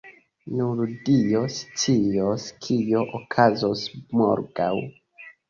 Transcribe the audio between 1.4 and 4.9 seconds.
scias kio okazos morgaŭ.